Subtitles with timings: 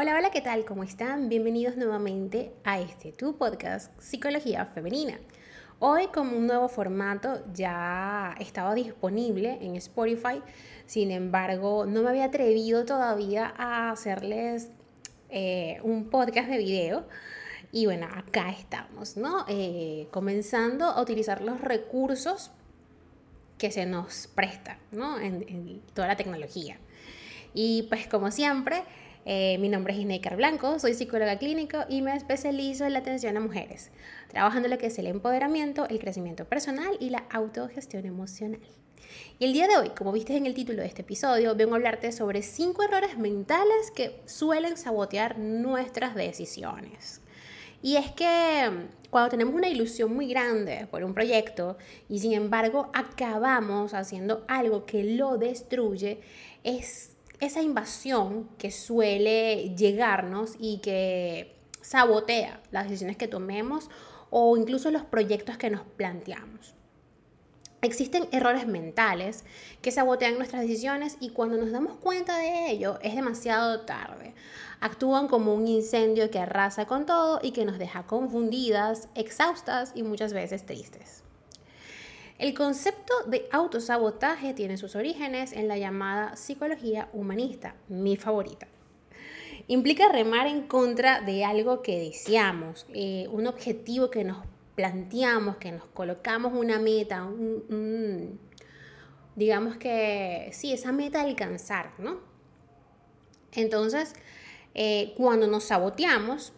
[0.00, 0.64] Hola, hola, ¿qué tal?
[0.64, 1.28] ¿Cómo están?
[1.28, 5.18] Bienvenidos nuevamente a este tu podcast Psicología Femenina.
[5.80, 10.40] Hoy con un nuevo formato ya estaba disponible en Spotify,
[10.86, 14.70] sin embargo no me había atrevido todavía a hacerles
[15.30, 17.08] eh, un podcast de video.
[17.72, 19.46] Y bueno, acá estamos, ¿no?
[19.48, 22.52] Eh, comenzando a utilizar los recursos
[23.58, 25.18] que se nos prestan, ¿no?
[25.18, 26.78] En, en toda la tecnología.
[27.52, 28.84] Y pues como siempre,
[29.24, 33.36] eh, mi nombre es Inecar Blanco, soy psicóloga clínico y me especializo en la atención
[33.36, 33.90] a mujeres,
[34.28, 38.60] trabajando lo que es el empoderamiento, el crecimiento personal y la autogestión emocional.
[39.38, 41.76] Y el día de hoy, como viste en el título de este episodio, vengo a
[41.76, 47.20] hablarte sobre cinco errores mentales que suelen sabotear nuestras decisiones.
[47.82, 51.76] Y es que mm, cuando tenemos una ilusión muy grande por un proyecto
[52.08, 56.20] y sin embargo acabamos haciendo algo que lo destruye,
[56.64, 63.88] es esa invasión que suele llegarnos y que sabotea las decisiones que tomemos
[64.30, 66.74] o incluso los proyectos que nos planteamos.
[67.80, 69.44] Existen errores mentales
[69.82, 74.34] que sabotean nuestras decisiones y cuando nos damos cuenta de ello es demasiado tarde.
[74.80, 80.02] Actúan como un incendio que arrasa con todo y que nos deja confundidas, exhaustas y
[80.02, 81.22] muchas veces tristes.
[82.38, 88.68] El concepto de autosabotaje tiene sus orígenes en la llamada psicología humanista, mi favorita.
[89.66, 95.72] Implica remar en contra de algo que deseamos, eh, un objetivo que nos planteamos, que
[95.72, 97.28] nos colocamos una meta,
[99.34, 102.20] digamos que sí, esa meta alcanzar, ¿no?
[103.50, 104.14] Entonces,
[104.74, 106.52] eh, cuando nos saboteamos,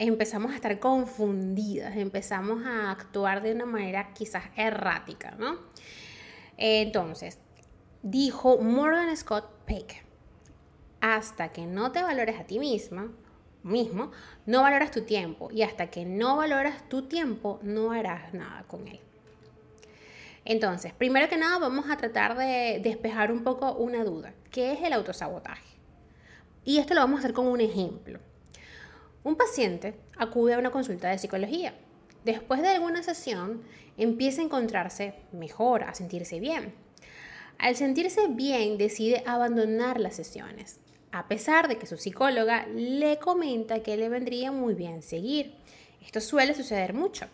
[0.00, 5.58] empezamos a estar confundidas, empezamos a actuar de una manera quizás errática, ¿no?
[6.56, 7.38] Entonces,
[8.02, 10.02] dijo Morgan Scott Peck,
[11.02, 13.10] hasta que no te valores a ti mismo,
[14.46, 18.88] no valoras tu tiempo y hasta que no valoras tu tiempo, no harás nada con
[18.88, 19.00] él.
[20.46, 24.32] Entonces, primero que nada, vamos a tratar de despejar un poco una duda.
[24.50, 25.76] ¿Qué es el autosabotaje?
[26.64, 28.18] Y esto lo vamos a hacer con un ejemplo.
[29.22, 31.74] Un paciente acude a una consulta de psicología.
[32.24, 33.62] Después de alguna sesión,
[33.98, 36.72] empieza a encontrarse mejor, a sentirse bien.
[37.58, 40.80] Al sentirse bien, decide abandonar las sesiones,
[41.12, 45.54] a pesar de que su psicóloga le comenta que le vendría muy bien seguir.
[46.02, 47.26] Esto suele suceder mucho.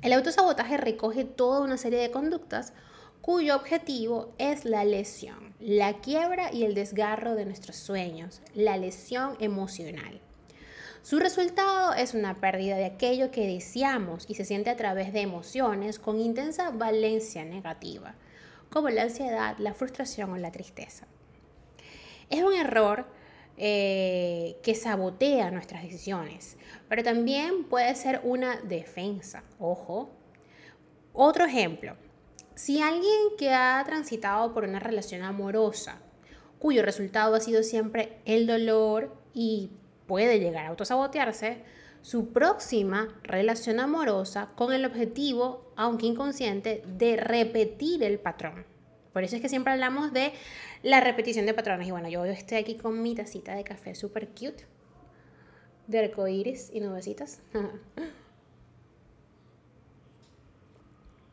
[0.00, 2.72] El autosabotaje recoge toda una serie de conductas
[3.20, 9.36] cuyo objetivo es la lesión, la quiebra y el desgarro de nuestros sueños, la lesión
[9.40, 10.22] emocional.
[11.02, 15.20] Su resultado es una pérdida de aquello que deseamos y se siente a través de
[15.20, 18.14] emociones con intensa valencia negativa,
[18.70, 21.06] como la ansiedad, la frustración o la tristeza.
[22.28, 23.06] Es un error
[23.56, 29.42] eh, que sabotea nuestras decisiones, pero también puede ser una defensa.
[29.58, 30.10] Ojo.
[31.14, 31.96] Otro ejemplo.
[32.54, 35.98] Si alguien que ha transitado por una relación amorosa,
[36.58, 39.70] cuyo resultado ha sido siempre el dolor y
[40.10, 41.58] puede llegar a autosabotearse
[42.02, 48.66] su próxima relación amorosa con el objetivo, aunque inconsciente, de repetir el patrón.
[49.12, 50.32] Por eso es que siempre hablamos de
[50.82, 51.86] la repetición de patrones.
[51.86, 54.66] Y bueno, yo estoy aquí con mi tacita de café super cute,
[55.86, 57.40] de arcoíris y nubecitas.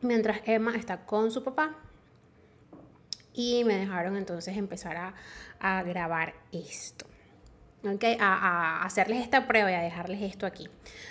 [0.02, 1.74] Mientras Emma está con su papá.
[3.34, 5.14] Y me dejaron entonces empezar a,
[5.58, 7.06] a grabar esto.
[7.84, 10.68] Okay, a, hacerles esta prueba y a dejarles esto aquí.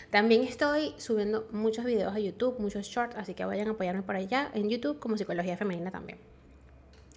[0.10, 4.18] También estoy subiendo muchos videos a YouTube, muchos shorts, así que vayan a apoyarme por
[4.18, 6.20] allá en YouTube como Psicología Femenina también.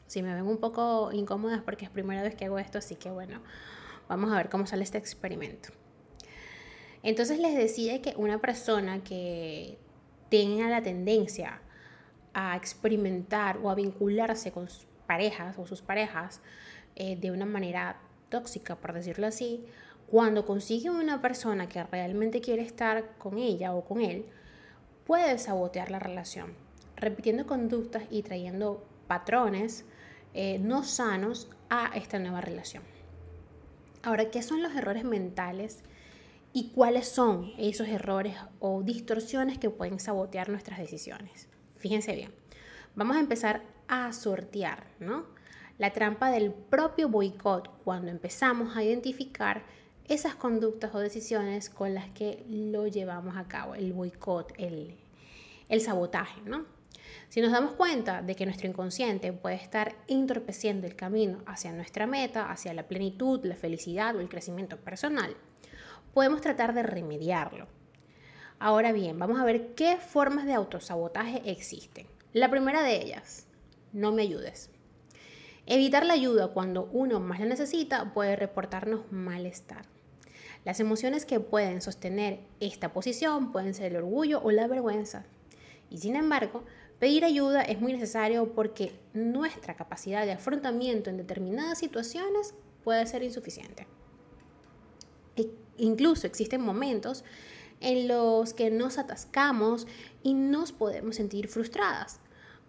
[0.07, 3.11] Si me ven un poco incómodas porque es primera vez que hago esto, así que
[3.11, 3.41] bueno,
[4.09, 5.71] vamos a ver cómo sale este experimento.
[7.03, 9.79] Entonces les decía que una persona que
[10.29, 11.61] tenga la tendencia
[12.35, 16.41] a experimentar o a vincularse con sus parejas o sus parejas
[16.95, 19.65] eh, de una manera tóxica, por decirlo así,
[20.07, 24.27] cuando consigue una persona que realmente quiere estar con ella o con él,
[25.07, 26.55] puede sabotear la relación,
[26.97, 29.85] repitiendo conductas y trayendo patrones
[30.35, 32.83] eh, no sanos a esta nueva relación.
[34.03, 35.81] Ahora, ¿qué son los errores mentales
[36.53, 41.49] y cuáles son esos errores o distorsiones que pueden sabotear nuestras decisiones?
[41.77, 42.33] Fíjense bien,
[42.95, 45.27] vamos a empezar a sortear, ¿no?
[45.81, 49.65] La trampa del propio boicot cuando empezamos a identificar
[50.09, 54.99] esas conductas o decisiones con las que lo llevamos a cabo, el boicot, el,
[55.81, 56.67] sabotaje, ¿no?
[57.31, 62.07] Si nos damos cuenta de que nuestro inconsciente puede estar entorpeciendo el camino hacia nuestra
[62.07, 65.35] meta, hacia la plenitud, la felicidad o el crecimiento personal,
[66.13, 67.69] podemos tratar de remediarlo.
[68.59, 72.07] Ahora bien, vamos a ver qué formas de autosabotaje existen.
[72.35, 73.47] La primera de ellas,
[73.95, 74.69] no me ayudes.
[75.67, 79.87] Evitar la ayuda cuando uno más la necesita puede reportarnos malestar.
[80.65, 85.25] Las emociones que pueden sostener esta posición pueden ser el orgullo o la vergüenza.
[85.89, 86.65] Y sin embargo,
[86.99, 92.55] pedir ayuda es muy necesario porque nuestra capacidad de afrontamiento en determinadas situaciones
[92.85, 93.87] puede ser insuficiente.
[95.37, 95.49] E
[95.79, 97.25] incluso existen momentos
[97.81, 99.87] en los que nos atascamos
[100.23, 102.21] y nos podemos sentir frustradas.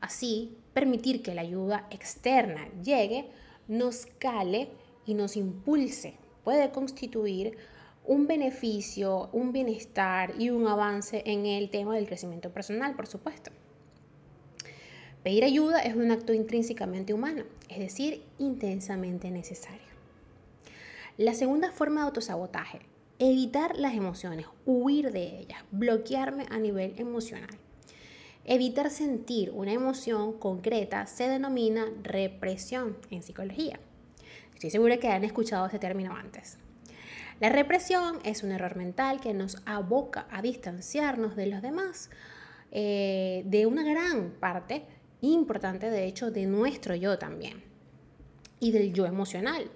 [0.01, 3.29] Así, permitir que la ayuda externa llegue,
[3.67, 4.69] nos cale
[5.05, 7.57] y nos impulse puede constituir
[8.05, 13.51] un beneficio, un bienestar y un avance en el tema del crecimiento personal, por supuesto.
[15.23, 19.91] Pedir ayuda es un acto intrínsecamente humano, es decir, intensamente necesario.
[21.17, 22.79] La segunda forma de autosabotaje,
[23.19, 27.55] evitar las emociones, huir de ellas, bloquearme a nivel emocional.
[28.43, 33.79] Evitar sentir una emoción concreta se denomina represión en psicología.
[34.55, 36.57] Estoy segura que han escuchado ese término antes.
[37.39, 42.09] La represión es un error mental que nos aboca a distanciarnos de los demás,
[42.71, 44.85] eh, de una gran parte
[45.21, 47.63] importante, de hecho, de nuestro yo también,
[48.59, 49.69] y del yo emocional.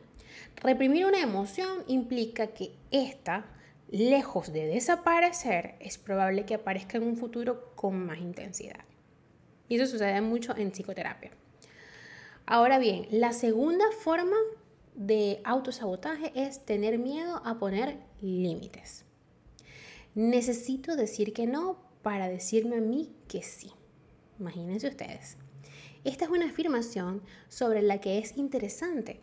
[0.58, 3.46] Reprimir una emoción implica que ésta
[3.90, 8.86] lejos de desaparecer, es probable que aparezca en un futuro con más intensidad.
[9.68, 11.32] Y eso sucede mucho en psicoterapia.
[12.46, 14.38] Ahora bien, la segunda forma
[14.96, 19.06] de autosabotaje es tener miedo a poner límites.
[20.14, 23.72] Necesito decir que no para decirme a mí que sí.
[24.40, 25.38] Imagínense ustedes.
[26.04, 29.20] Esta es una afirmación sobre la que es interesante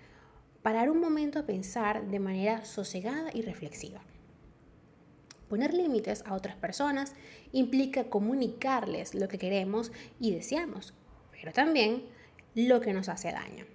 [0.63, 4.03] parar un momento a pensar de manera sosegada y reflexiva.
[5.53, 7.13] Poner límites a otras personas
[7.53, 10.95] implica comunicarles lo que queremos y deseamos,
[11.31, 12.07] pero también
[12.55, 13.67] lo que nos hace daño.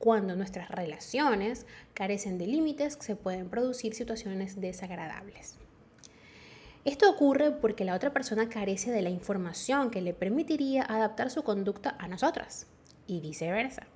[0.00, 1.64] Cuando nuestras relaciones
[1.94, 5.54] carecen de límites, se pueden producir situaciones desagradables.
[6.84, 11.44] Esto ocurre porque la otra persona carece de la información que le permitiría adaptar su
[11.44, 12.66] conducta a nosotras
[13.06, 13.86] y viceversa.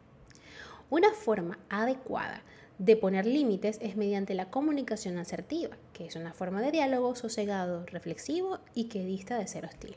[0.91, 2.43] Una forma adecuada
[2.79, 7.87] de poner límites es mediante la comunicación asertiva, que es una forma de diálogo sosegado,
[7.87, 9.95] reflexivo y que dista de ser hostil.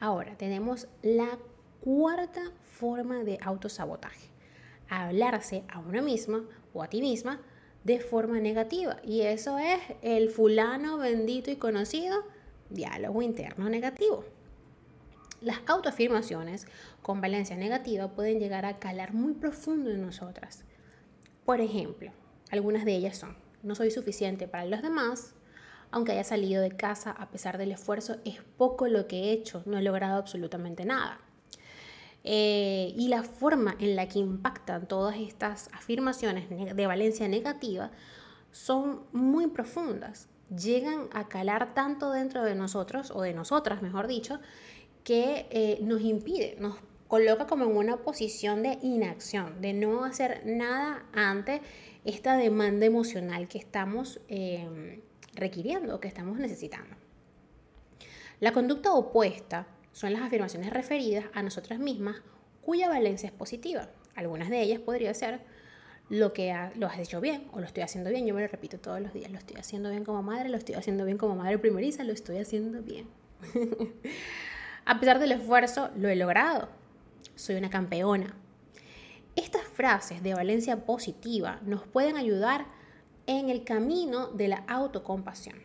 [0.00, 1.38] Ahora tenemos la
[1.82, 4.28] cuarta forma de autosabotaje,
[4.88, 6.44] hablarse a una misma
[6.74, 7.40] o a ti misma
[7.84, 8.96] de forma negativa.
[9.04, 12.24] Y eso es el fulano bendito y conocido
[12.70, 14.24] diálogo interno negativo.
[15.40, 16.66] Las autoafirmaciones
[17.02, 20.64] con valencia negativa pueden llegar a calar muy profundo en nosotras
[21.50, 22.12] por ejemplo,
[22.52, 25.34] algunas de ellas son, no soy suficiente para los demás,
[25.90, 29.64] aunque haya salido de casa a pesar del esfuerzo, es poco lo que he hecho,
[29.66, 31.20] no he logrado absolutamente nada.
[32.22, 37.90] Eh, y la forma en la que impactan todas estas afirmaciones de valencia negativa
[38.52, 44.38] son muy profundas, llegan a calar tanto dentro de nosotros, o de nosotras, mejor dicho,
[45.04, 46.76] que eh, nos impide, nos
[47.08, 51.60] coloca como en una posición de inacción, de no hacer nada ante
[52.04, 55.00] esta demanda emocional que estamos em,
[55.34, 56.96] requiriendo, que estamos necesitando.
[58.38, 62.22] La conducta opuesta son las afirmaciones referidas a nosotras mismas
[62.62, 63.90] cuya valencia es positiva.
[64.14, 65.40] Algunas de ellas podría ser
[66.08, 68.26] lo que lo has hecho bien o lo estoy haciendo bien.
[68.26, 70.76] Yo me lo repito todos los días, lo estoy haciendo bien como madre, lo estoy
[70.76, 73.08] haciendo bien como madre primeriza, lo estoy haciendo bien.
[74.90, 76.80] a pesar del esfuerzo, lo he logrado
[77.40, 78.34] soy una campeona.
[79.34, 82.66] Estas frases de valencia positiva nos pueden ayudar
[83.26, 85.56] en el camino de la autocompasión.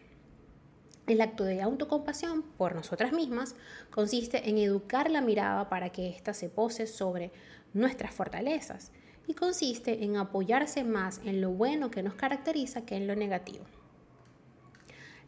[1.07, 3.55] El acto de autocompasión por nosotras mismas
[3.91, 7.31] consiste en educar la mirada para que ésta se pose sobre
[7.73, 8.91] nuestras fortalezas
[9.27, 13.65] y consiste en apoyarse más en lo bueno que nos caracteriza que en lo negativo.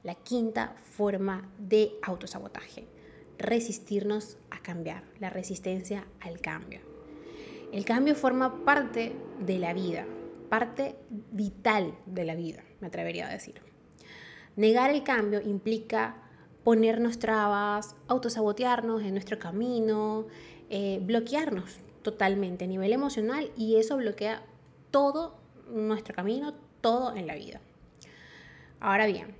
[0.03, 2.87] La quinta forma de autosabotaje
[3.37, 6.79] resistirnos a cambiar, la resistencia al cambio.
[7.71, 10.05] El cambio forma parte de la vida,
[10.49, 10.95] parte
[11.31, 13.61] vital de la vida, me atrevería a decir.
[14.55, 16.23] Negar el cambio implica
[16.63, 20.27] ponernos trabas, autosabotearnos en nuestro camino,
[20.69, 24.41] eh, bloquearnos totalmente a nivel emocional y eso bloquea
[24.91, 25.37] todo
[25.69, 27.59] nuestro camino, todo en la vida.
[28.79, 29.35] Ahora bien,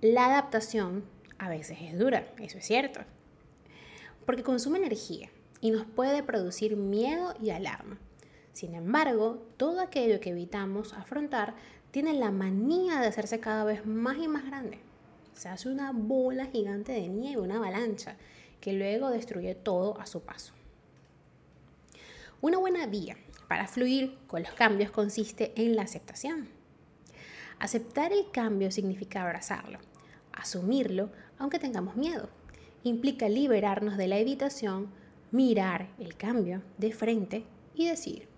[0.00, 1.04] la adaptación
[1.38, 3.00] a veces es dura, eso es cierto
[4.26, 5.30] porque consume energía
[5.60, 7.98] y nos puede producir miedo y alarma.
[8.52, 11.54] Sin embargo, todo aquello que evitamos afrontar
[11.90, 14.78] tiene la manía de hacerse cada vez más y más grande.
[15.34, 18.16] Se hace una bola gigante de nieve, una avalancha,
[18.60, 20.52] que luego destruye todo a su paso.
[22.40, 23.16] Una buena vía
[23.48, 26.48] para fluir con los cambios consiste en la aceptación.
[27.58, 29.78] Aceptar el cambio significa abrazarlo,
[30.32, 32.28] asumirlo aunque tengamos miedo.
[32.86, 34.86] Implica liberarnos de la evitación,
[35.32, 38.28] mirar el cambio de frente y decir,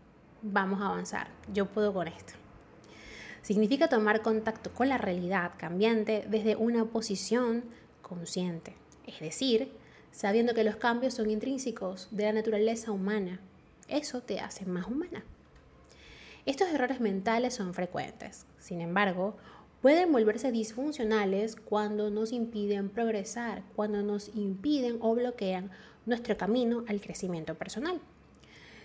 [0.40, 2.32] vamos a avanzar, yo puedo con esto.
[3.42, 7.62] Significa tomar contacto con la realidad cambiante desde una posición
[8.00, 8.74] consciente,
[9.06, 9.70] es decir,
[10.12, 13.40] sabiendo que los cambios son intrínsecos de la naturaleza humana.
[13.86, 15.24] Eso te hace más humana.
[16.46, 19.36] Estos errores mentales son frecuentes, sin embargo,
[19.82, 25.70] pueden volverse disfuncionales cuando nos impiden progresar, cuando nos impiden o bloquean
[26.06, 28.00] nuestro camino al crecimiento personal.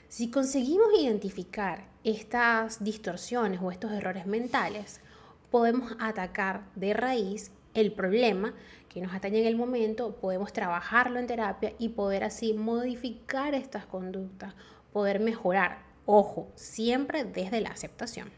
[0.08, 5.02] Si conseguimos identificar estas distorsiones o estos errores mentales,
[5.50, 8.54] podemos atacar de raíz el problema
[8.90, 13.88] que nos atañe en el momento, podemos trabajarlo en terapia y poder así modificar estas
[13.88, 14.54] conductas,
[14.92, 15.80] poder mejorar.
[16.06, 18.30] Ojo, siempre desde la aceptación.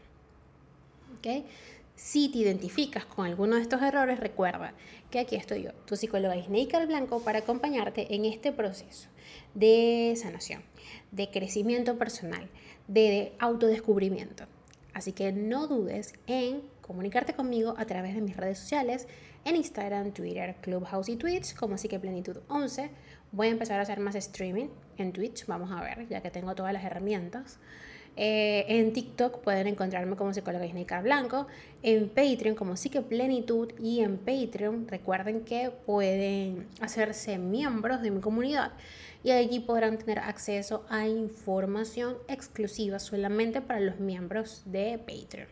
[1.18, 1.44] ¿Okay?
[1.96, 4.74] Si te identificas con alguno de estos errores, recuerda
[5.10, 9.08] que aquí estoy yo, tu psicóloga Isneikar Blanco, para acompañarte en este proceso
[9.54, 10.62] de sanación,
[11.10, 12.50] de crecimiento personal,
[12.86, 14.44] de autodescubrimiento.
[14.92, 19.08] Así que no dudes en comunicarte conmigo a través de mis redes sociales,
[19.46, 22.90] en Instagram, Twitter, Clubhouse y Twitch, como así que Plenitud 11.
[23.32, 26.54] Voy a empezar a hacer más streaming en Twitch, vamos a ver, ya que tengo
[26.54, 27.58] todas las herramientas.
[28.16, 31.46] Eh, en TikTok pueden encontrarme como psicóloga Isneikar Blanco,
[31.82, 38.22] en Patreon como Psique Plenitud y en Patreon recuerden que pueden hacerse miembros de mi
[38.22, 38.72] comunidad
[39.22, 45.48] y allí podrán tener acceso a información exclusiva solamente para los miembros de Patreon.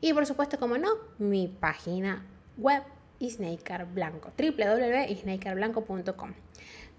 [0.00, 2.24] Y por supuesto, como no, mi página
[2.56, 2.82] web
[3.18, 6.32] Isneikar Blanco, www.isneikarblanco.com.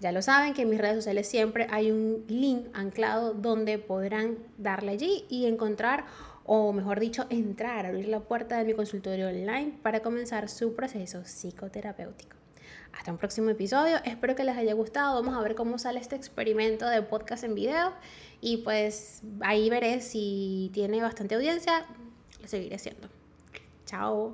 [0.00, 4.38] Ya lo saben que en mis redes sociales siempre hay un link anclado donde podrán
[4.58, 6.04] darle allí y encontrar,
[6.44, 11.22] o mejor dicho, entrar, abrir la puerta de mi consultorio online para comenzar su proceso
[11.24, 12.36] psicoterapéutico.
[12.92, 16.14] Hasta un próximo episodio, espero que les haya gustado, vamos a ver cómo sale este
[16.14, 17.92] experimento de podcast en video
[18.40, 21.86] y pues ahí veré si tiene bastante audiencia,
[22.40, 23.08] lo seguiré haciendo.
[23.84, 24.32] Chao.